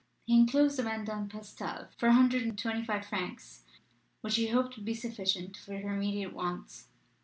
He 0.25 0.35
enclosed 0.35 0.79
a 0.79 0.83
mandat 0.83 1.29
postal 1.29 1.89
for 1.95 2.07
a 2.09 2.13
hundred 2.15 2.41
and 2.41 2.57
twenty 2.57 2.83
five 2.83 3.05
francs, 3.05 3.65
which 4.21 4.33
he 4.37 4.47
hoped 4.47 4.75
would 4.75 4.85
be 4.85 4.95
sufficient 4.95 5.55
for 5.55 5.77
her 5.77 5.93
immediate 5.93 6.33
wants. 6.33 6.87